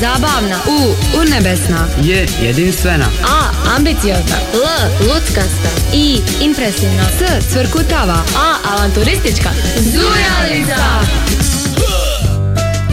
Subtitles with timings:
[0.00, 0.56] Zabavna.
[0.66, 0.94] U.
[1.18, 1.86] Urnebesna.
[2.02, 2.26] J.
[2.42, 3.06] Jedinstvena.
[3.24, 3.74] A.
[3.76, 4.36] Ambiciozna.
[4.54, 5.06] L.
[5.08, 5.68] Luckasta.
[5.92, 6.20] I.
[6.40, 7.04] Impresivna.
[7.18, 7.24] C.
[7.52, 8.22] Cvrkutava.
[8.36, 8.74] A.
[8.74, 9.50] Avanturistička.
[9.76, 11.29] Zujalica!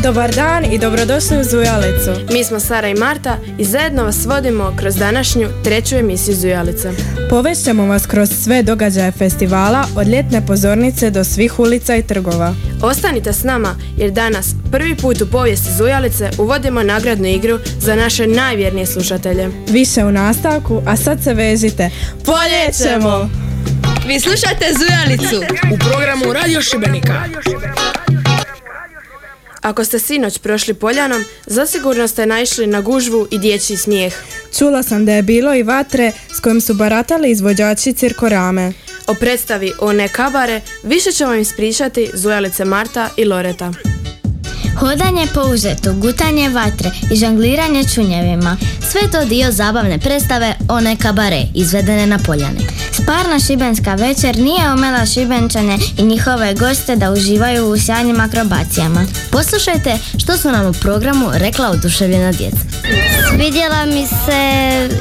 [0.08, 2.12] Dobar dan i dobrodošli u Zujalicu.
[2.34, 6.91] Mi smo Sara i Marta i zajedno vas vodimo kroz današnju treću emisiju Zujalice.
[7.30, 12.55] Povešćemo vas kroz sve događaje festivala, od ljetne pozornice do svih ulica i trgova.
[12.82, 18.28] Ostanite s nama jer danas prvi put u povijesti Zujalice uvodimo nagradnu igru za naše
[18.28, 19.50] najvjernije slušatelje.
[19.70, 21.89] Više u nastavku, a sad se vežite.
[22.26, 23.30] Poljećemo!
[24.08, 25.45] Vi slušate Zujalicu.
[25.73, 27.23] u programu Radio Šibenika.
[29.67, 34.13] Ako ste sinoć prošli poljanom, zasigurno ste naišli na gužvu i dječji smijeh.
[34.58, 38.73] Čula sam da je bilo i vatre s kojim su baratali izvođači cirkorame.
[39.08, 43.73] O predstavi One kabare više ćemo im ispričati Zujalice Marta i Loreta.
[44.80, 48.58] Hodanje po uzetu, gutanje vatre i žangliranje čunjevima.
[48.92, 52.77] Sve to dio zabavne predstave One kabare, izvedene na Poljani.
[53.08, 59.05] Sparna šibenska večer nije omela šibenčane i njihove goste da uživaju u sjajnim akrobacijama.
[59.31, 62.58] Poslušajte što su nam u programu rekla oduševljena djeca.
[63.30, 64.41] Svidjela mi se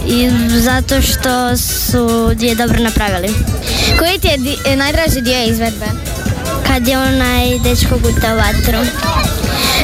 [0.08, 3.34] i zato što su je dobro napravili.
[3.98, 5.86] Koji ti je di- najdraži dio izvedbe?
[6.66, 8.78] Kad je onaj dečko gutao vatru.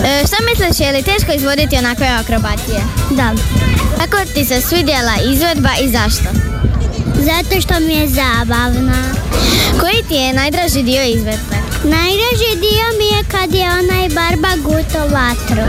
[0.05, 2.81] E, šta misliš, je li teško izvoditi onakve akrobacije?
[3.11, 3.33] Da.
[3.99, 6.52] Kako ti se svidjela izvedba i zašto?
[7.25, 9.03] Zato što mi je zabavna.
[9.81, 11.57] Koji ti je najdraži dio izvedbe?
[11.85, 15.65] Najdraži dio mi je kad je onaj barba guto vatru.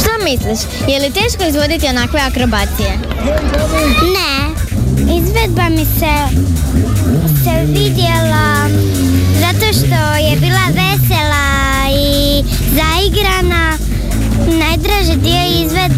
[0.00, 2.98] Što misliš, je li teško izvoditi onakve akrobacije?
[4.16, 4.34] Ne.
[5.18, 6.44] Izvedba mi se
[7.44, 8.43] se vidjela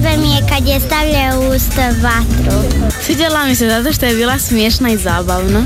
[0.07, 2.79] izvedbe mi je kad je stavljao usta vatru.
[3.03, 5.65] Svidjela mi se zato što je bila smiješna i zabavna.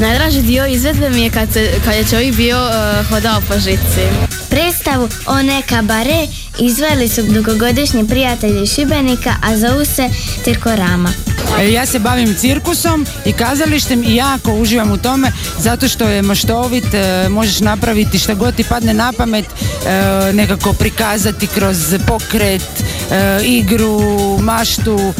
[0.00, 4.02] Najdraži dio izvedbe mi je kad, se, kad je čovjek bio uh, hodao po žici.
[4.50, 6.26] Predstavu One kabare
[6.58, 10.08] izveli su dugogodišnji prijatelji Šibenika, a zovu se
[10.44, 11.31] Cirkorama.
[11.70, 16.94] Ja se bavim cirkusom i kazalištem i jako uživam u tome zato što je maštovit,
[16.94, 22.62] e, možeš napraviti šta god ti padne na pamet, e, nekako prikazati kroz pokret,
[23.10, 24.00] e, igru,
[24.40, 25.12] maštu,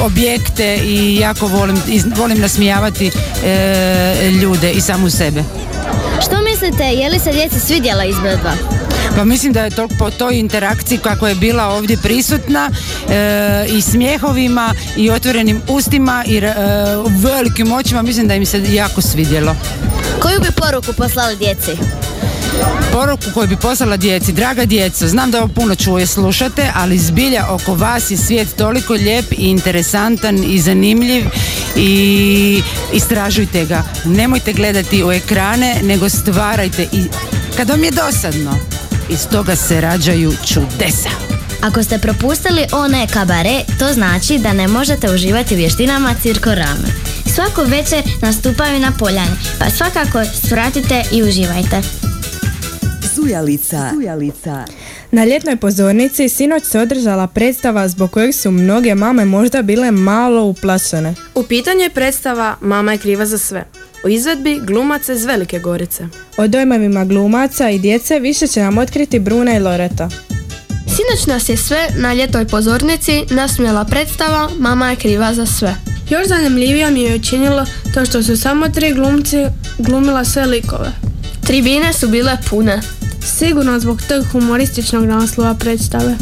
[0.00, 1.82] objekte i jako volim,
[2.16, 3.10] volim nasmijavati
[4.42, 5.44] ljude i samu sebe.
[6.26, 8.52] Što mislite, je li se djeci svidjela izvedba?
[9.16, 12.70] Pa mislim da je to po toj interakciji kako je bila ovdje prisutna
[13.10, 16.54] e, i smijehovima i otvorenim ustima i e,
[17.22, 19.56] velikim očima mislim da im se jako svidjelo.
[20.20, 21.70] Koju bi poruku poslali djeci?
[22.92, 27.46] Poruku koju bi poslala djeci, draga djeco, znam da ovo puno čuje slušate, ali zbilja
[27.50, 31.24] oko vas je svijet toliko lijep i interesantan i zanimljiv
[31.76, 32.62] i
[32.92, 33.82] istražujte ga.
[34.04, 37.04] Nemojte gledati u ekrane, nego stvarajte i
[37.56, 38.58] kad vam je dosadno,
[39.12, 41.10] iz toga se rađaju čudesa.
[41.62, 46.88] Ako ste propustili one kabare, to znači da ne možete uživati u vještinama cirkorame.
[47.34, 51.82] Svaku večer nastupaju na poljani, pa svakako svratite i uživajte.
[53.14, 53.90] Zujalica.
[53.94, 54.64] Zujalica.
[55.14, 60.42] Na ljetnoj pozornici sinoć se održala predstava zbog kojeg su mnoge mame možda bile malo
[60.44, 61.14] uplašene.
[61.34, 63.64] U pitanju je predstava Mama je kriva za sve.
[64.04, 66.04] U izvedbi glumaca iz Velike Gorice.
[66.36, 70.08] O dojmovima glumaca i djece više će nam otkriti Bruna i Loreta.
[70.68, 75.74] Sinoć nas je sve na ljetoj pozornici nasmijela predstava Mama je kriva za sve.
[76.10, 79.36] Još zanimljivija mi je učinilo to što su samo tri glumci
[79.78, 80.92] glumila sve likove.
[81.46, 82.80] Tribine su bile pune,
[83.26, 86.16] Sigurno zbog tog humorističnog naslova predstave.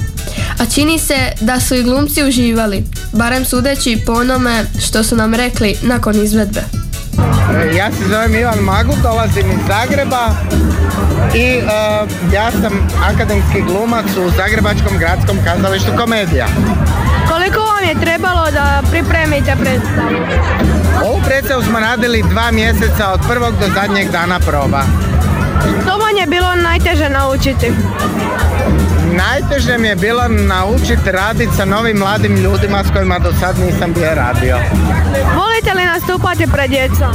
[0.60, 5.34] a čini se da su i glumci uživali, barem sudeći po onome što su nam
[5.34, 6.60] rekli nakon izvedbe.
[6.60, 10.30] E, Ja se zovem Ivan Magu, dolazim iz Zagreba
[11.34, 11.62] i e,
[12.34, 16.46] ja sam akademski glumac u Zagrebačkom gradskom kazalištu Komedija.
[17.32, 20.10] Koliko vam je trebalo da pripremite predstavu?
[21.04, 24.82] Ovu predstavu smo radili dva mjeseca od prvog do zadnjeg dana proba.
[25.82, 27.72] Što vam je bilo najteže naučiti?
[29.12, 33.92] Najteže mi je bilo naučiti raditi sa novim mladim ljudima s kojima do sad nisam
[33.92, 34.56] bio radio.
[35.36, 37.12] Volite li nastupati pred djecom?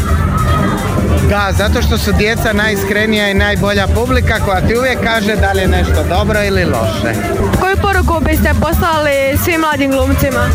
[1.29, 5.62] Da, zato što su djeca najiskrenija i najbolja publika koja ti uvijek kaže da li
[5.62, 7.19] je nešto dobro ili loše.
[7.62, 10.50] Koju poruku biste poslali svim mladim glumcima?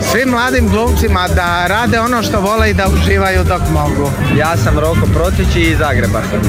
[0.00, 4.10] Svim mladim glumcima da rade ono što vole i da uživaju dok mogu.
[4.38, 6.40] Ja sam Roko Protić i iz Zagreba sam.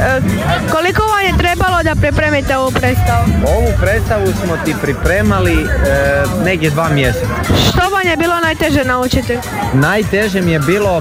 [0.00, 0.20] E,
[0.72, 3.24] koliko vam je trebalo da pripremite ovu predstavu?
[3.56, 5.66] Ovu predstavu smo ti pripremali e,
[6.44, 7.26] negdje dva mjeseca.
[7.68, 9.38] Što vam je bilo najteže naučiti?
[9.72, 11.00] Najteže mi je bilo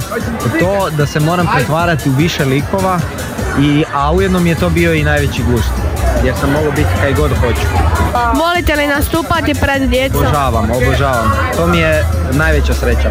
[0.59, 2.99] to da se moram pretvarati u više likova,
[3.61, 5.71] i, a ujedno mi je to bio i najveći gust.
[6.23, 7.61] Jer sam mogao biti kaj god hoću.
[8.39, 10.21] Volite li nastupati pred djecom?
[10.21, 11.31] Obožavam, obožavam.
[11.55, 13.09] To mi je najveća sreća.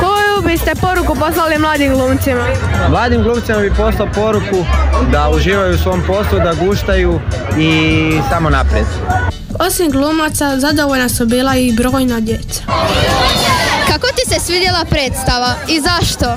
[0.00, 2.44] Koju biste poruku poslali mladim glumcima?
[2.88, 4.64] Mladim glumcima bi poslao poruku
[5.12, 7.20] da uživaju u svom poslu, da guštaju
[7.58, 8.86] i samo naprijed.
[9.58, 12.62] Osim glumaca, zadovoljna su bila i brojna djeca.
[13.92, 16.36] Kako ti se svidjela predstava i zašto?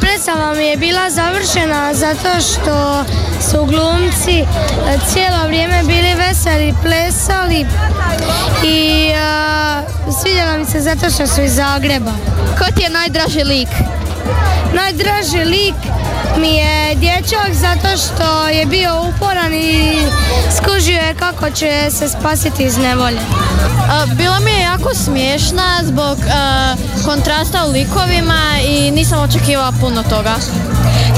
[0.00, 3.04] Predstava mi je bila završena zato što
[3.50, 4.44] su glumci e,
[5.12, 7.66] cijelo vrijeme bili veseli, plesali
[8.64, 12.12] i e, svidjela mi se zato što su iz Zagreba.
[12.58, 13.68] Ko ti je najdraži lik?
[14.74, 15.74] Najdraži lik
[16.40, 19.96] mi je dječak zato što je bio uporan i
[20.56, 23.20] skužio je kako će se spasiti iz nevolje.
[24.14, 26.18] Bila mi je jako smiješna zbog
[27.04, 30.34] kontrasta u likovima i nisam očekivala puno toga.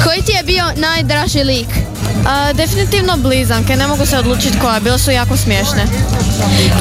[0.05, 1.69] Koji ti je bio najdraži lik?
[2.55, 5.85] definitivno blizanke, ne mogu se odlučiti koja, bile su jako smiješne.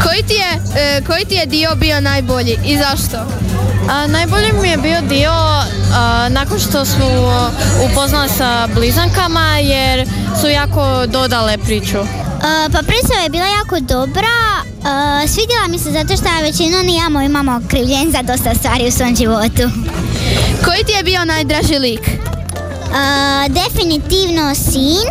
[0.03, 3.17] Koji ti je, e, koji ti je dio bio najbolji i zašto?
[3.89, 5.31] A, najbolji mi je bio dio
[6.29, 7.05] nakon što smo
[7.91, 10.07] upoznali sa blizankama jer
[10.41, 11.97] su jako dodale priču.
[12.71, 14.35] pa predstava je bila jako dobra,
[15.27, 19.15] svidjela mi se zato što većinom i ja imamo krivljen za dosta stvari u svom
[19.15, 19.63] životu.
[20.65, 22.09] Koji ti je bio najdraži lik?
[23.49, 25.07] definitivno sin,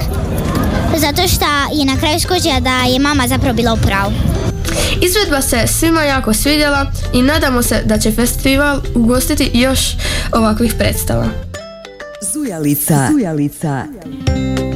[0.96, 4.12] zato što je na kraju skužila da je mama zapravo bila u pravu.
[5.00, 9.80] Izvedba se svima jako svidjela i nadamo se da će festival ugostiti još
[10.32, 11.26] ovakvih predstava.
[12.32, 13.08] Zujalica.
[13.12, 13.84] Zujalica.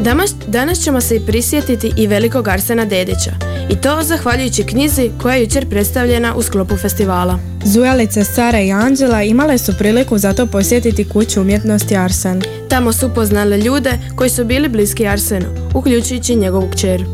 [0.00, 3.32] Danas, danas ćemo se i prisjetiti i velikog Arsena Dedića.
[3.70, 7.38] I to zahvaljujući knjizi koja je jučer predstavljena u sklopu festivala.
[7.64, 12.42] Zujalice Sara i Anđela imale su priliku za to posjetiti kuću umjetnosti Arsen.
[12.68, 17.04] Tamo su upoznale ljude koji su bili bliski Arsenu, uključujući njegovu kćer.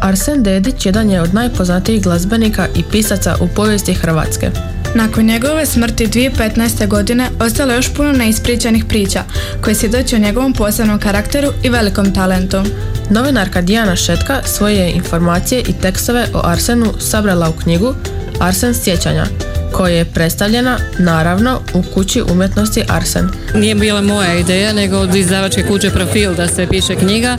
[0.00, 4.50] Arsen Dedić jedan je od najpoznatijih glazbenika i pisaca u povijesti Hrvatske.
[4.94, 6.86] Nakon njegove smrti 2015.
[6.86, 9.24] godine ostalo je još puno neispričanih priča
[9.64, 12.62] koje svjedoče o njegovom posebnom karakteru i velikom talentu.
[13.10, 17.94] Novinarka Dijana Šetka svoje informacije i tekstove o Arsenu sabrala u knjigu
[18.40, 19.24] Arsen sjećanja
[19.72, 23.28] koja je predstavljena naravno u kući umjetnosti Arsen.
[23.54, 27.36] Nije bila moja ideja nego od izdavačke kuće Profil da se piše knjiga,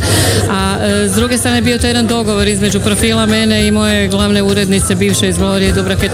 [0.50, 4.44] a e, s druge strane bio to jedan dogovor između profila mene i moje glavne
[4.44, 6.10] urednice bivše iz Glorije Dubravke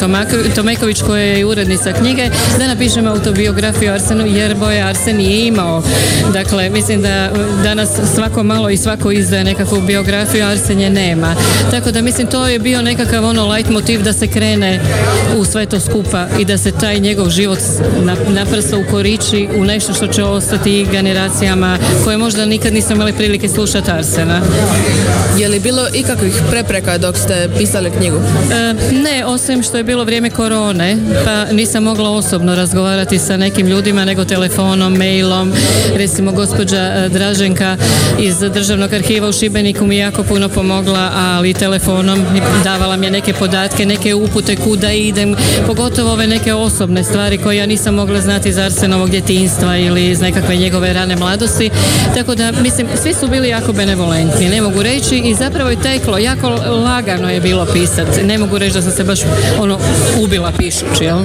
[0.56, 2.30] Tomeković koja je urednica knjige
[2.60, 5.84] da napišem autobiografiju Arsenu jer boje Arsen je imao.
[6.34, 7.30] Dakle, mislim da
[7.64, 11.36] danas svako malo i svako izdaje nekakvu biografiju, Arsen je nema.
[11.72, 14.80] Tako da mislim to je bio nekakav ono light motiv da se krene
[15.38, 16.07] u sve to skupo
[16.40, 17.60] i da se taj njegov život
[18.28, 23.92] naprosto ukoriči u nešto što će ostati generacijama koje možda nikad nisu imali prilike slušati
[23.92, 24.42] Arsena.
[25.38, 28.18] Je li bilo ikakvih prepreka dok ste pisali knjigu?
[28.18, 33.68] E, ne, osim što je bilo vrijeme korone, pa nisam mogla osobno razgovarati sa nekim
[33.68, 35.54] ljudima, nego telefonom, mailom.
[35.96, 37.78] Recimo, gospođa e, Draženka
[38.20, 42.26] iz Državnog arhiva u Šibeniku mi jako puno pomogla, ali telefonom
[42.64, 45.36] davala mi je neke podatke, neke upute kuda idem,
[45.68, 50.22] pogotovo ove neke osobne stvari koje ja nisam mogla znati iz Arsenovog djetinstva ili iz
[50.22, 51.70] nekakve njegove rane mladosti.
[52.16, 56.18] Tako da, mislim, svi su bili jako benevolentni, ne mogu reći i zapravo je teklo,
[56.18, 56.50] jako
[56.86, 58.24] lagano je bilo pisati.
[58.24, 59.20] Ne mogu reći da sam se baš
[59.60, 59.80] ono
[60.20, 61.20] ubila pišući, jel?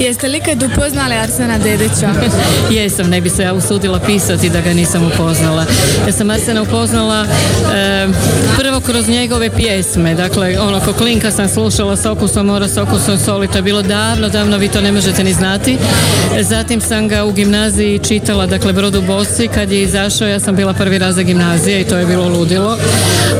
[0.00, 2.10] Jeste li kad upoznali Arsena Dedića?
[2.76, 5.64] Jesam, ne bi se ja usudila pisati da ga nisam upoznala.
[6.06, 7.26] Ja sam Arsena upoznala
[8.74, 13.18] prvo kroz njegove pjesme, dakle ono ko klinka sam slušala s okusom mora, s okusom
[13.18, 15.78] soli, to je bilo davno, davno, vi to ne možete ni znati.
[16.40, 20.72] Zatim sam ga u gimnaziji čitala, dakle Brodu Bosi, kad je izašao ja sam bila
[20.72, 22.78] prvi raz za gimnazije i to je bilo ludilo.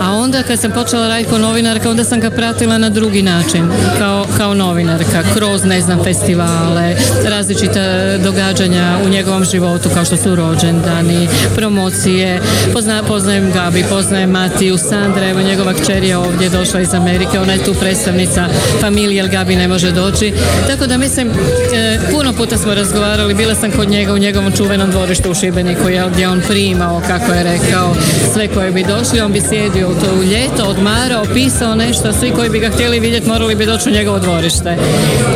[0.01, 3.71] A onda kad sam počela raditi kao novinarka, onda sam ga pratila na drugi način,
[3.99, 10.35] kao, kao novinarka, kroz, ne znam, festivale, različita događanja u njegovom životu, kao što su
[10.35, 12.41] rođendani, promocije,
[12.73, 17.41] Pozna, poznajem Gabi, poznajem Matiju, Sandra Sandra, evo njegova kćer je ovdje došla iz Amerike,
[17.41, 18.49] ona je tu predstavnica
[18.81, 20.33] familije, jer Gabi ne može doći.
[20.67, 24.91] Tako da mislim, e, puno puta smo razgovarali, bila sam kod njega u njegovom čuvenom
[24.91, 27.95] dvorištu u Šibeniku, je gdje on primao, kako je rekao,
[28.33, 32.31] sve koje bi došli, on bi sjedio u to u ljeto, odmarao, pisao nešto, svi
[32.31, 34.77] koji bi ga htjeli vidjeti morali bi doći u njegovo dvorište.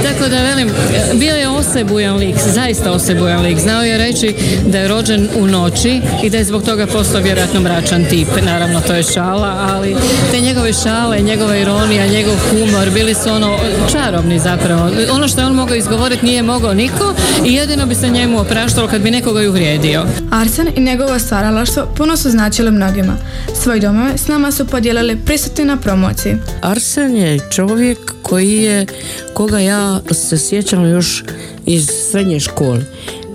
[0.02, 0.71] Tako da velim,
[1.14, 3.59] bio je osebujan lik, zaista osebujan lik.
[3.59, 4.35] Znao je reći
[4.66, 8.28] da je rođen u noći i da je zbog toga postao vjerojatno mračan tip.
[8.42, 9.97] Naravno, to je šala, ali
[10.30, 13.58] te njegove šale, njegova ironija, njegov humor, bili su ono
[13.92, 14.90] čarobni zapravo.
[15.12, 18.88] Ono što je on mogao izgovoriti nije mogao niko i jedino bi se njemu opraštalo
[18.88, 20.04] kad bi nekoga i uvrijedio.
[20.30, 23.16] Arsen i njegovo stvaralaštvo puno su značili mnogima.
[23.62, 26.37] Svoj domove s nama su podijelili prisutni na promociji.
[26.62, 28.87] Arsen je čovjek koji je,
[29.35, 31.25] koga ja se sjećam još
[31.66, 32.80] iz srednje škole.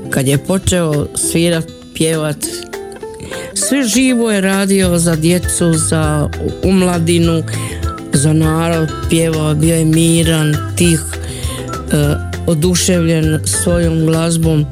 [0.10, 2.38] Kad je počeo svirat, pjevat,
[3.56, 6.30] sve živo je radio za djecu, za
[6.64, 7.44] umladinu,
[8.14, 11.02] za narod, pjevao, bio je miran, tih,
[11.92, 12.16] e,
[12.48, 14.66] oduševljen svojom glazbom,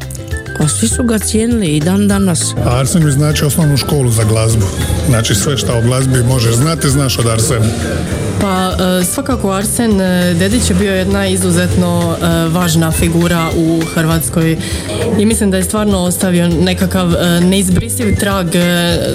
[0.60, 2.54] a svi su ga cijenili i dan danas.
[2.66, 4.66] Arsen mi znači osnovnu školu za glazbu.
[5.10, 7.66] Znači sve što o glazbi možeš znati, znaš od Arsena.
[8.42, 14.58] Pa e, svakako Arsen e, Dedić je bio jedna izuzetno e, važna figura u Hrvatskoj
[15.20, 17.08] i mislim da je stvarno ostavio nekakav
[17.42, 18.48] neizbrisiv trag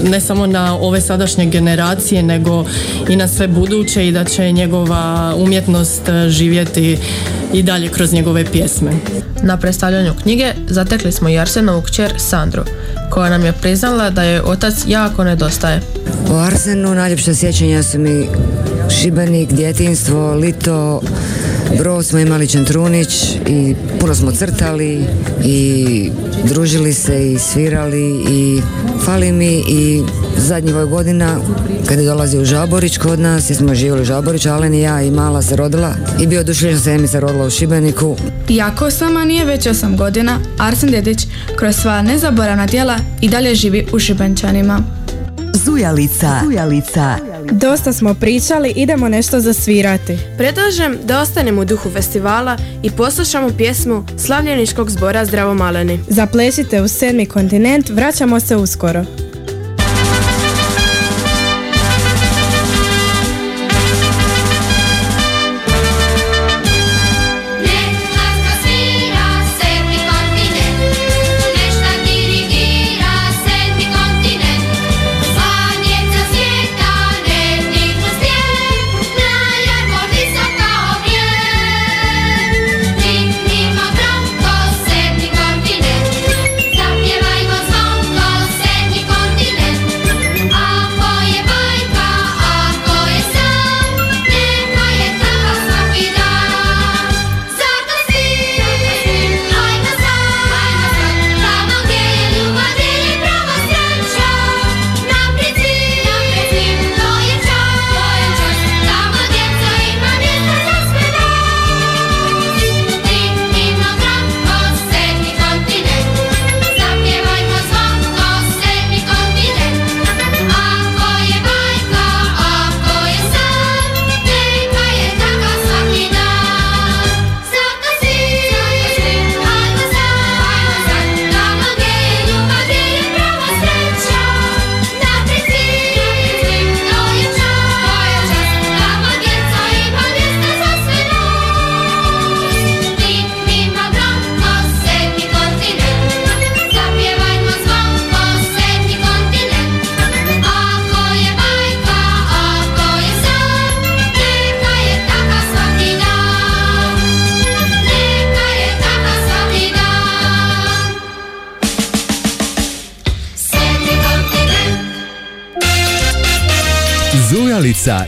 [0.02, 2.64] ne samo na ove sadašnje generacije nego
[3.08, 6.98] i na sve buduće i da će njegova umjetnost živjeti
[7.52, 8.90] i dalje kroz njegove pjesme.
[9.42, 12.62] Na predstavljanju knjige zatekli smo i Arsenovu kćer Sandru
[13.10, 15.80] koja nam je priznala da je otac jako nedostaje.
[16.30, 18.28] O Arsenu najljepša sjećanja su mi
[18.90, 21.00] Šibenik, djetinstvo, Lito,
[21.78, 25.04] Bro smo imali Čentrunić i puno smo crtali
[25.44, 26.10] i
[26.44, 28.62] družili se i svirali i
[29.04, 30.02] fali mi i
[30.36, 31.36] zadnjih godina
[31.88, 35.02] kad je dolazio u Žaborić kod nas, jer smo živjeli u Žaborić, Alen i ja
[35.02, 38.16] i mala se rodila i bio oduševljen se mi se rodila u Šibeniku.
[38.48, 43.86] Iako sama nije već 8 godina, Arsen Dedić kroz sva nezaboravna djela i dalje živi
[43.92, 44.80] u Šibenčanima.
[45.54, 46.40] Zujalica.
[46.44, 47.16] Zujalica.
[47.52, 50.18] Dosta smo pričali, idemo nešto zasvirati.
[50.38, 56.00] Predlažem da ostanemo u duhu festivala i poslušamo pjesmu Slavljeničkog zbora Zdravo Maleni.
[56.08, 59.04] Zaplešite u sedmi kontinent, vraćamo se uskoro.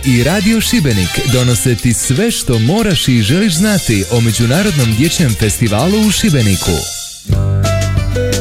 [0.04, 6.00] I Radio Šibenik donose ti sve što moraš i želiš znati o Međunarodnom dječjem festivalu
[6.08, 6.70] u Šibeniku.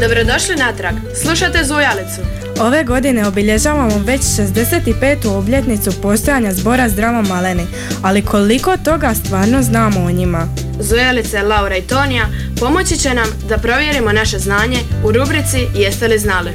[0.01, 2.22] Dobrodošli natrag, slušate Zujalicu.
[2.60, 5.27] Ove godine obilježavamo već 65.
[5.27, 7.67] obljetnicu postojanja zbora Zdravo Maleni,
[8.01, 10.48] ali koliko toga stvarno znamo o njima?
[10.79, 12.29] Zujalice Laura i Tonija
[12.60, 16.51] pomoći će nam da provjerimo naše znanje u rubrici Jeste li znali?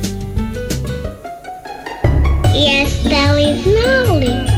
[2.54, 4.51] Jeste li znali?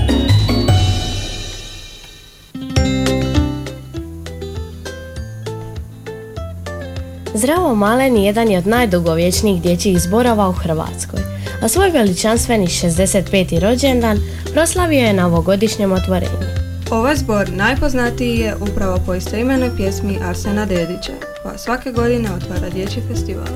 [7.35, 11.21] Zdravo maleni jedan je od najdugovječnijih dječjih zborova u Hrvatskoj.
[11.62, 13.61] a svoj veličanstveni 65.
[13.61, 14.19] rođendan
[14.53, 16.64] proslavio je na ovogodišnjem otvorenju.
[16.91, 21.12] Ovaj zbor najpoznatiji je upravo po istoimenoj pjesmi Arsena Dedića,
[21.43, 23.47] koja svake godine otvara dječji festival.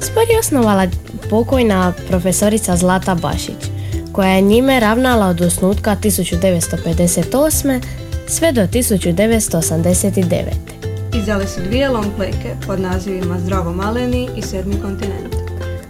[0.00, 0.86] Zbor je osnovala
[1.30, 3.70] pokojna profesorica Zlata Bašić,
[4.12, 7.80] koja je njime ravnala od osnutka 1958.
[8.28, 10.89] sve do 1989.
[11.14, 15.34] Izdali su dvije longplayke pod nazivima Zdravo maleni i Sedmi kontinent.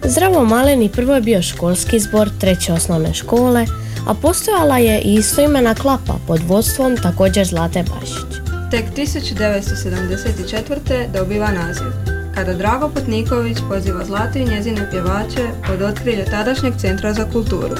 [0.03, 3.65] Zdravo maleni prvo je bio školski zbor treće osnovne škole,
[4.07, 8.41] a postojala je i istoimena klapa pod vodstvom također Zlate Bašić.
[8.71, 11.11] Tek 1974.
[11.13, 11.87] dobiva naziv,
[12.35, 17.75] kada Drago Potniković poziva Zlatu i njezine pjevače pod otkrilje tadašnjeg centra za kulturu.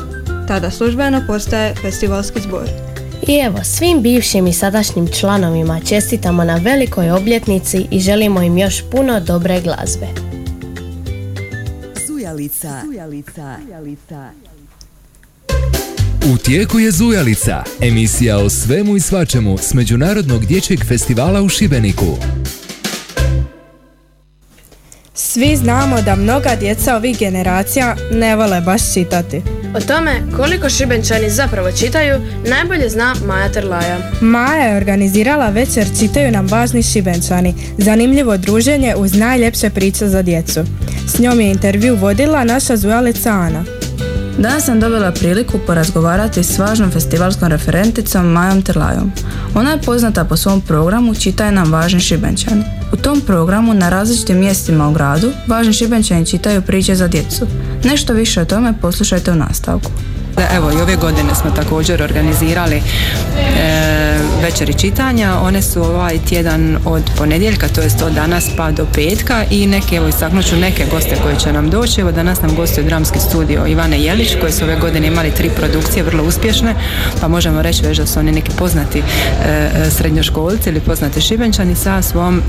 [0.47, 2.90] Tada službeno postaje festivalski zbor.
[3.31, 8.83] I evo, svim bivšim i sadašnjim članovima čestitamo na velikoj obljetnici i želimo im još
[8.91, 10.07] puno dobre glazbe.
[12.07, 12.81] Zujalica.
[12.85, 13.57] Zujalica.
[13.65, 14.29] Zujalica.
[16.33, 22.17] U tijeku je Zujalica, emisija o svemu i svačemu s Međunarodnog dječjeg festivala u Šibeniku.
[25.13, 29.41] Svi znamo da mnoga djeca ovih generacija ne vole baš čitati.
[29.75, 33.97] O tome koliko šibenčani zapravo čitaju najbolje zna Maja Terlaja.
[34.21, 40.59] Maja je organizirala večer Čitaju nam važni šibenčani, zanimljivo druženje uz najljepše priče za djecu.
[41.07, 43.80] S njom je intervju vodila naša zujalica Ana.
[44.37, 49.11] Danas sam dobila priliku porazgovarati s važnom festivalskom referenticom Majom Terlajom.
[49.55, 52.63] Ona je poznata po svom programu Čitaj nam važni šibenčani.
[52.93, 57.47] U tom programu na različitim mjestima u gradu važni šibenčani čitaju priče za djecu.
[57.83, 59.91] Nešto više o tome poslušajte u nastavku.
[60.37, 62.81] Evo i ove godine smo također organizirali e,
[64.41, 65.39] večeri čitanja.
[65.41, 69.95] One su ovaj tjedan od ponedjeljka, to jest od danas pa do petka i neke,
[69.95, 72.01] evo istaknut ću neke goste koji će nam doći.
[72.01, 76.03] Evo danas nam gostuje dramski studio Ivane Jelić koji su ove godine imali tri produkcije
[76.03, 76.75] vrlo uspješne,
[77.21, 82.01] pa možemo reći već da su oni neki poznati e, srednjoškolci ili poznati šibenčani sa
[82.01, 82.41] svom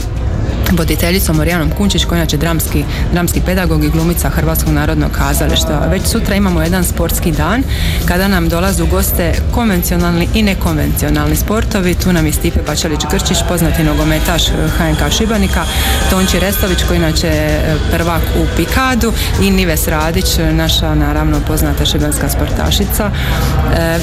[0.71, 5.87] voditeljicom Marijanom Kunčić koja je dramski, dramski pedagog i glumica Hrvatskog narodnog kazališta.
[5.91, 7.63] Već sutra imamo jedan sportski dan
[8.07, 11.95] kada nam dolaze u goste konvencionalni i nekonvencionalni sportovi.
[11.95, 15.65] Tu nam je Stipe Bačalić Grčić, poznati nogometaš HNK Šibanika,
[16.11, 19.13] Tonči Restović koji inače je prvak u Pikadu
[19.43, 23.11] i Nives Radić, naša naravno poznata šibanska sportašica.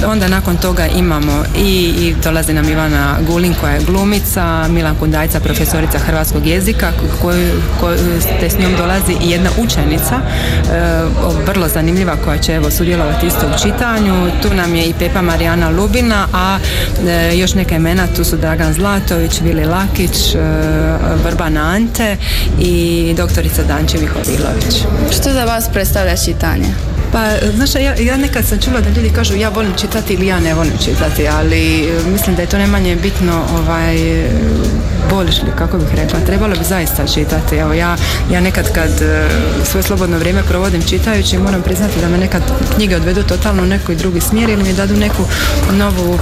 [0.08, 5.40] Onda nakon toga imamo i, i dolazi nam Ivana Gulin koja je glumica, Milan Kundajca,
[5.40, 7.98] profesorica hrvatskog jezika koju, koju
[8.40, 10.20] te s njom dolazi i jedna učenica
[11.46, 15.70] vrlo zanimljiva koja će evo sudjelovati isto u čitanju tu nam je i Pepa Marijana
[15.70, 16.60] Lubina a
[17.08, 20.40] e, još neka imena tu su Dragan Zlatović, Vili Lakić e,
[21.26, 22.18] Vrbana Ante
[22.60, 26.68] i doktorica Danči Vihovilović Što za vas predstavlja čitanje?
[27.12, 30.40] Pa, znaš, ja, ja nekad sam čula da ljudi kažu ja volim čitati ili ja
[30.40, 33.98] ne volim čitati, ali e, mislim da je to najmanje bitno ovaj,
[35.12, 37.56] voliš li, kako bih rekla, trebalo bi zaista čitati.
[37.56, 37.96] Evo ja,
[38.32, 39.30] ja nekad kad e,
[39.64, 42.42] svoje slobodno vrijeme provodim čitajući, moram priznati da me nekad
[42.76, 45.24] knjige odvedu totalno u neki drugi smjer ili mi dadu neku
[45.72, 46.20] novu,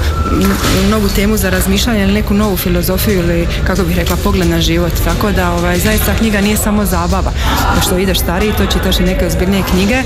[0.90, 4.94] novu temu za razmišljanje ili neku novu filozofiju ili kako bih rekla pogled na život.
[5.04, 7.32] Tako da ovaj, zaista knjiga nije samo zabava.
[7.82, 10.04] Što ideš stariji, to čitaš neke ozbiljnije knjige e,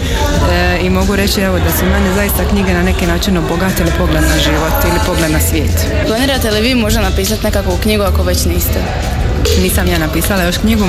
[0.81, 4.37] i mogu reći evo da su mene zaista knjige na neki način obogatile pogled na
[4.43, 5.87] život ili pogled na svijet.
[6.07, 8.70] Planirate li vi možda napisati nekakvu knjigu ako već niste?
[9.61, 10.85] Nisam ja napisala još knjigu,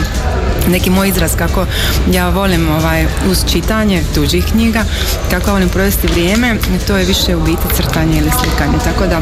[0.69, 1.67] neki moj izraz kako
[2.13, 4.85] ja volim ovaj, uz čitanje tuđih knjiga,
[5.31, 8.79] kako volim provesti vrijeme, to je više u biti crtanje ili slikanje.
[8.85, 9.21] Tako da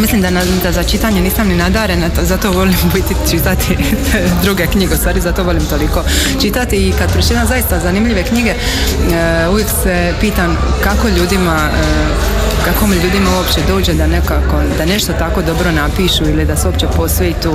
[0.00, 3.76] mislim da, na, da za čitanje nisam ni nadarena, to, zato volim biti čitati
[4.44, 6.04] druge knjige, u stvari zato volim toliko
[6.40, 6.76] čitati.
[6.76, 12.96] I kad pročitam zaista zanimljive knjige, e, uvijek se pitam kako ljudima e, kako mi
[12.96, 17.34] ljudima uopće dođe da nekako, da nešto tako dobro napišu ili da se uopće posviju
[17.42, 17.52] tu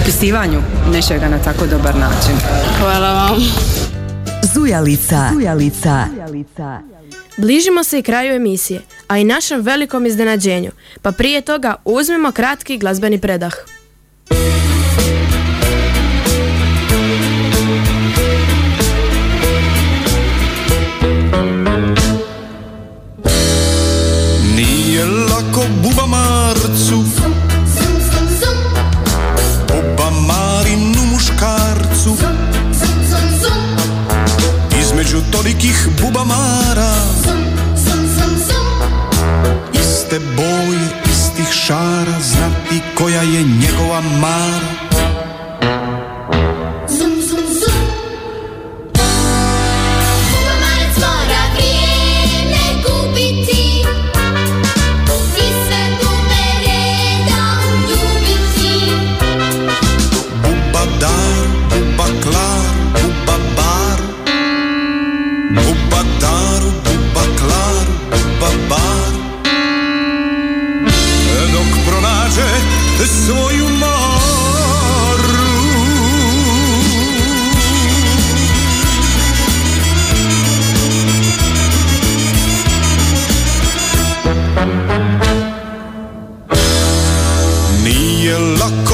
[0.00, 2.34] opisivanju nečega na tako dobar način.
[2.80, 3.40] Hvala vam.
[4.54, 5.28] Zujalica.
[5.32, 6.04] Zujalica.
[7.36, 10.70] Bližimo se i kraju emisije, a i našem velikom iznenađenju,
[11.02, 13.54] pa prije toga uzmimo kratki glazbeni predah.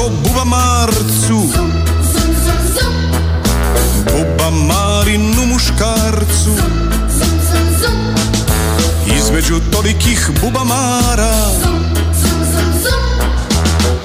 [0.01, 1.39] Lako buba marcu?
[4.05, 6.51] Buba marinu muškarcu.
[9.17, 11.33] Između tolikih bubamara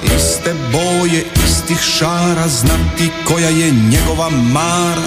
[0.03, 2.47] Iste boje, istih šara.
[2.47, 5.01] Znati koja je njegova mara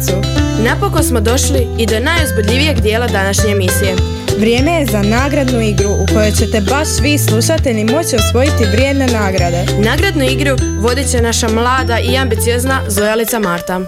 [0.00, 0.28] Zujalicu.
[0.64, 3.96] Napokon smo došli i do najuzbudljivijeg dijela današnje emisije.
[4.38, 9.66] Vrijeme je za nagradnu igru u kojoj ćete baš svi slušatelji moći osvojiti vrijedne nagrade.
[9.84, 13.80] Nagradnu igru vodit će naša mlada i ambiciozna Zojalica Marta.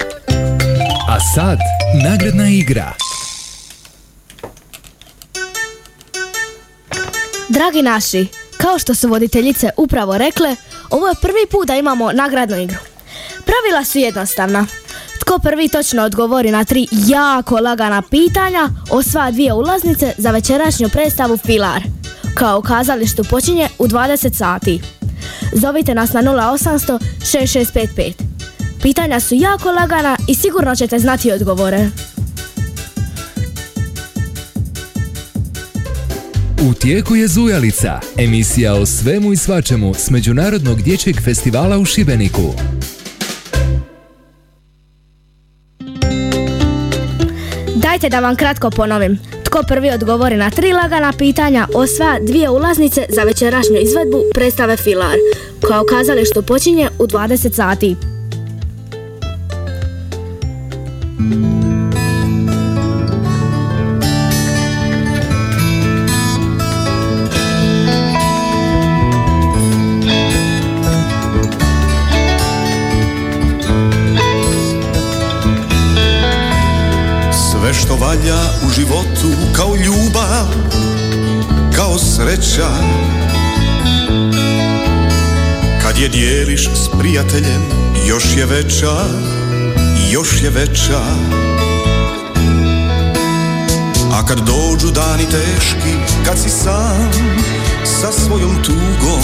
[1.09, 1.59] A sad,
[2.11, 2.93] nagradna igra.
[7.49, 10.57] Dragi naši, kao što su voditeljice upravo rekle,
[10.91, 12.79] ovo je prvi put da imamo nagradnu igru.
[13.45, 14.67] Pravila su jednostavna.
[15.27, 21.37] Tko prvi točno odgovori na tri jako lagana pitanja, osvaja dvije ulaznice za večerašnju predstavu
[21.37, 21.83] Filar.
[22.35, 24.81] Kao u kazalištu počinje u 20 sati.
[25.53, 28.13] Zovite nas na 0800 6655.
[28.83, 31.91] Pitanja su jako lagana i sigurno ćete znati odgovore.
[36.71, 42.53] U tijeku je Zujalica, emisija o svemu i svačemu s Međunarodnog dječjeg festivala u Šibeniku.
[47.97, 49.19] Dajte da vam kratko ponovim.
[49.45, 55.17] Tko prvi odgovori na tri lagana pitanja, osvaja dvije ulaznice za večerašnju izvedbu predstave Filar,
[55.67, 57.97] koja u kazalištu počinje u 20 sati.
[86.07, 87.63] Je dijeliš s prijateljem
[88.09, 88.97] još je veća,
[90.11, 91.01] još je veća.
[94.13, 95.95] A kad dođu dani teški,
[96.27, 97.11] kad si sam
[97.85, 99.23] sa svojom tugom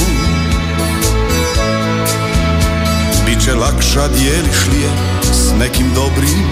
[3.26, 4.90] Biće lakša dijeliš li je
[5.32, 6.50] s nekim dobrim,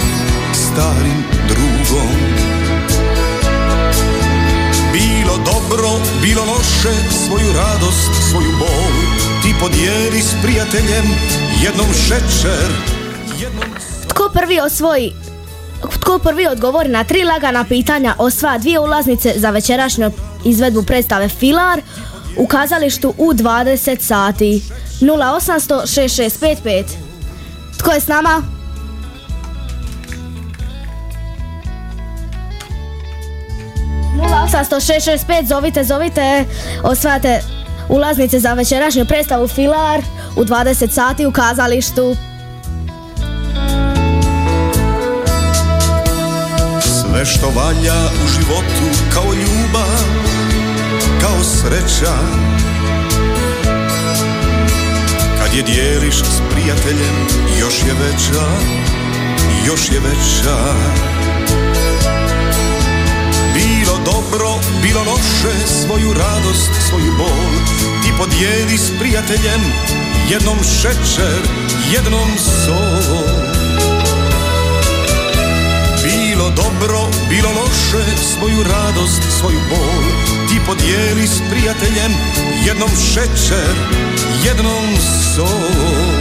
[0.53, 2.17] starim drugom.
[4.93, 5.89] Bilo dobro,
[6.23, 6.95] bilo loše,
[7.27, 11.05] svoju radost, svoju bol Ti podijeli s prijateljem
[11.63, 12.71] jednom šećer.
[14.09, 15.13] Tko prvi osvoji
[16.01, 20.11] tko prvi odgovori na tri lagana pitanja osvaja dvije ulaznice za večerašnju
[20.45, 21.81] izvedbu predstave Filar
[22.37, 24.63] u kazalištu u 20 sati?
[25.01, 25.83] 0800
[26.65, 26.85] 6655
[27.79, 28.43] Tko je s nama?
[34.53, 36.45] 10665 zovite, zovite,
[36.83, 37.41] osvajate
[37.91, 40.01] ulaznice za večerašnju predstavu Filar
[40.37, 42.17] u 20 sati u kazalištu.
[46.81, 50.05] Sve što valja u životu kao ljubav,
[51.21, 52.15] kao sreća
[55.39, 57.27] Kad je dijeliš s prijateljem
[57.61, 58.47] još je veća,
[59.67, 60.57] još je veća
[64.31, 64.49] dobro,
[64.83, 67.51] bilo loše, svoju radost, svoju bol.
[68.03, 69.61] Ti podijeli s prijateljem
[70.31, 71.41] jednom šećer,
[71.93, 73.25] jednom sol.
[76.03, 80.03] Bilo dobro, bilo loše, svoju radost, svoju bol.
[80.49, 82.13] Ti podijeli s prijateljem
[82.67, 83.75] jednom šećer,
[84.45, 84.97] jednom
[85.35, 86.20] sol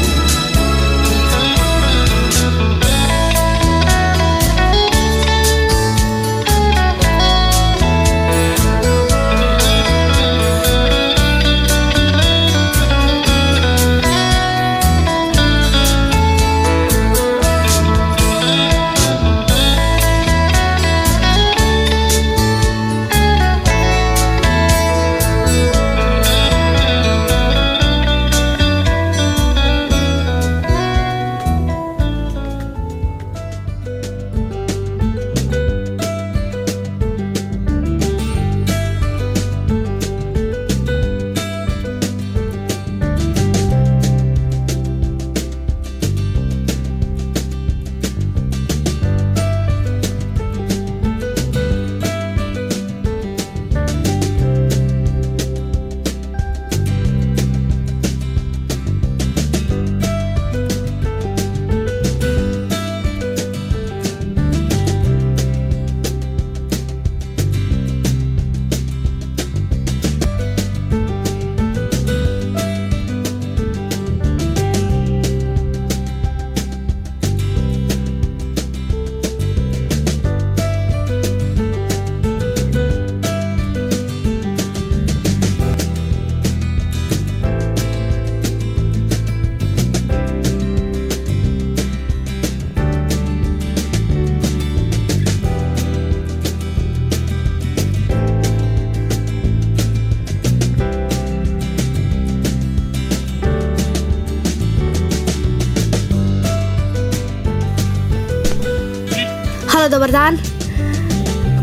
[109.99, 110.38] dobar dan.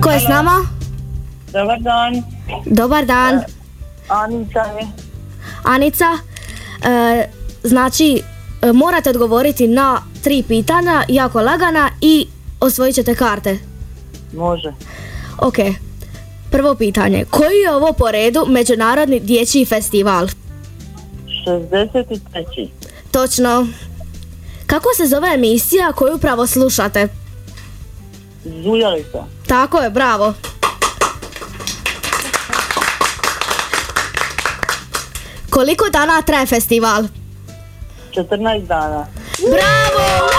[0.01, 0.61] Ko je s nama?
[1.53, 2.23] Dobar dan.
[2.67, 3.41] Dobar dan.
[4.09, 4.87] Anica je.
[5.65, 6.05] Anica,
[6.85, 7.29] e,
[7.65, 8.23] znači
[8.63, 12.27] e, morate odgovoriti na tri pitanja, jako lagana i
[12.61, 13.59] osvojit ćete karte.
[14.33, 14.73] Može.
[15.39, 15.57] Ok,
[16.51, 17.25] prvo pitanje.
[17.31, 20.29] Koji je ovo po redu Međunarodni dječji festival?
[21.47, 22.69] 63.
[23.11, 23.67] Točno.
[24.67, 27.09] Kako se zove emisija koju upravo slušate?
[28.63, 29.25] Zujalica.
[29.47, 30.35] Tako je, bravo.
[35.51, 37.05] Koliko dana traje festival?
[38.15, 39.07] 14 dana.
[39.51, 40.31] Bravo!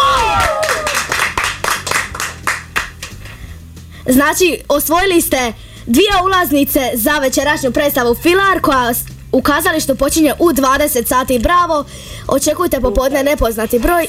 [4.10, 5.54] Znači, osvojili ste
[5.86, 8.93] dvije ulaznice za večerašnju predstavu Filar koja
[9.32, 11.39] u kazalištu počinje u 20 sati.
[11.39, 11.86] Bravo!
[12.28, 14.08] Očekujte popodne nepoznati broj.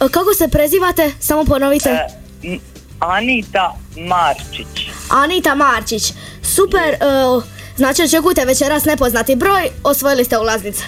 [0.00, 1.12] E, Kako se prezivate?
[1.20, 1.90] Samo ponovite.
[1.90, 2.58] E,
[3.00, 4.88] Anita Marčić.
[5.10, 6.12] Anita Marčić.
[6.42, 6.96] Super, e,
[7.76, 10.82] znači očekujte večeras nepoznati broj, osvojili ste ulaznice.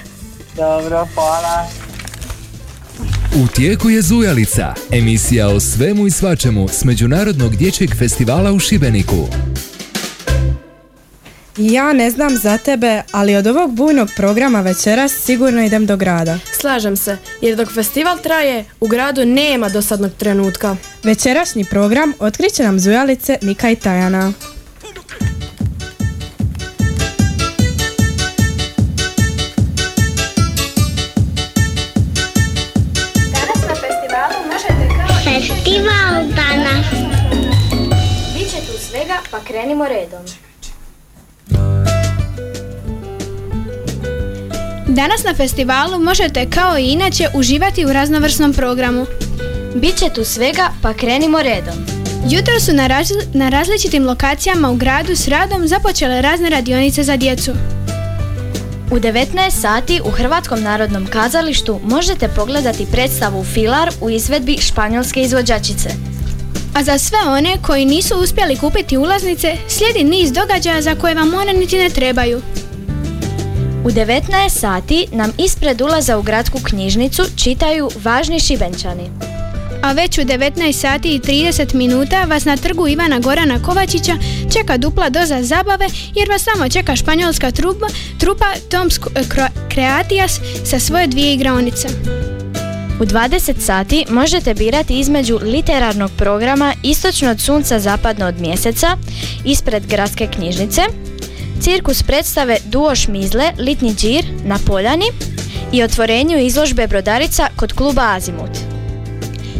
[0.56, 1.66] Dobro, hvala.
[3.44, 9.26] U tijeku je Zujalica, emisija o svemu i svačemu s Međunarodnog dječjeg festivala u Šibeniku.
[11.58, 16.38] Ja ne znam za tebe, ali od ovog bujnog programa večeras sigurno idem do grada.
[16.60, 20.76] Slažem se, jer dok festival traje, u gradu nema dosadnog trenutka.
[21.02, 24.32] Večerašnji program otkriće nam zujalice Nika i Tajana.
[33.32, 35.16] Danas na festivalu možete kao...
[35.24, 36.86] Festival danas.
[38.34, 40.20] Biće tu svega, pa krenimo redom.
[44.96, 49.06] Danas na festivalu možete kao i inače uživati u raznovrsnom programu.
[49.74, 51.74] Biće tu svega, pa krenimo redom.
[52.30, 57.16] Jutro su na, razli- na različitim lokacijama u gradu s radom započele razne radionice za
[57.16, 57.52] djecu.
[58.90, 65.88] U 19 sati u Hrvatskom narodnom kazalištu možete pogledati predstavu Filar u izvedbi španjolske izvođačice.
[66.74, 71.34] A za sve one koji nisu uspjeli kupiti ulaznice, slijedi niz događaja za koje vam
[71.34, 72.42] one niti ne trebaju.
[73.84, 79.10] U 19 sati nam ispred ulaza u gradsku knjižnicu čitaju važni šibenčani.
[79.82, 84.16] A već u 19 sati i 30 minuta vas na trgu Ivana Gorana Kovačića
[84.52, 87.86] čeka dupla doza zabave jer vas tamo čeka španjolska trupa,
[88.18, 91.88] trupa Toms Kro- Creatias sa svoje dvije igraonice.
[93.00, 98.96] U 20 sati možete birati između literarnog programa Istočno od sunca, zapadno od mjeseca,
[99.44, 100.82] ispred gradske knjižnice,
[101.60, 105.06] cirkus predstave Duo Šmizle, Litni džir na Poljani
[105.72, 108.50] i otvorenju izložbe Brodarica kod kluba Azimut.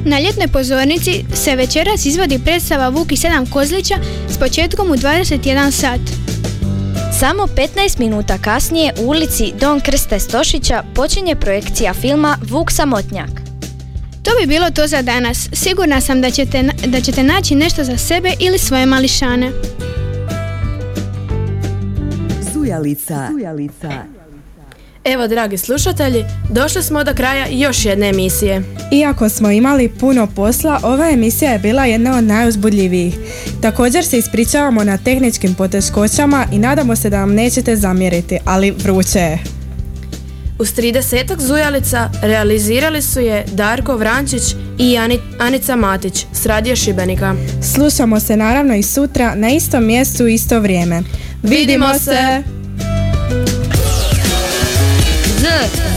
[0.05, 3.95] Na ljetnoj pozornici se večeras izvodi predstava Vuk i sedam kozlića
[4.29, 6.01] s početkom u 21 sat.
[7.19, 13.31] Samo 15 minuta kasnije u ulici Don Krste Stošića počinje projekcija filma Vuk samotnjak.
[14.23, 15.49] To bi bilo to za danas.
[15.53, 19.53] Sigurna sam da ćete, da ćete naći nešto za sebe ili svoje mališane.
[22.67, 23.29] Zujalica.
[23.33, 23.91] Zujalica.
[25.05, 28.63] Evo, dragi slušatelji, došli smo do kraja još jedne emisije.
[28.93, 33.15] Iako smo imali puno posla, ova emisija je bila jedna od najuzbudljivijih.
[33.61, 39.19] Također se ispričavamo na tehničkim poteškoćama i nadamo se da vam nećete zamjeriti, ali vruće
[39.19, 39.39] je.
[40.59, 44.43] Uz 30 zujalica realizirali su je Darko Vrančić
[44.79, 47.35] i Ani- Anica Matić s Radio Šibenika.
[47.75, 51.03] Slušamo se naravno i sutra na istom mjestu u isto vrijeme.
[51.43, 52.43] Vidimo se!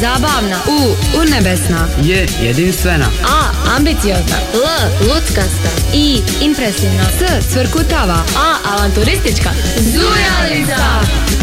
[0.01, 0.59] Zabavna.
[0.67, 0.95] U.
[1.21, 1.87] Urnebesna.
[2.01, 3.05] Je jedinstvena.
[3.23, 3.73] A.
[3.75, 4.37] Ambiciozna.
[4.53, 5.07] L.
[5.07, 5.69] Luckasta.
[5.93, 6.21] I.
[6.41, 7.03] Impresivna.
[7.03, 7.45] S.
[7.53, 8.23] Cvrkutava.
[8.37, 8.73] A.
[8.75, 9.49] Avanturistička.
[9.77, 11.38] Zujalica!